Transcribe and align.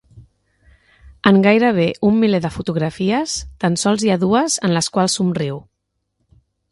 En 1.31 1.35
gairebé 1.47 1.85
un 2.09 2.15
miler 2.23 2.39
de 2.45 2.51
fotografies, 2.57 3.35
tan 3.65 3.77
sols 3.83 4.07
hi 4.07 4.11
ha 4.15 4.19
dues 4.27 4.57
en 4.69 4.73
les 4.79 4.89
quals 4.97 5.19
somriu. 5.21 5.61